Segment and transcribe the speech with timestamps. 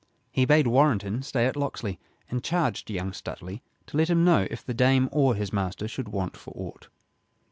[0.31, 1.99] He bade Warrenton stay at Locksley,
[2.31, 6.09] and charged young Stuteley to let him know if the dame or his master should
[6.09, 6.87] want for aught.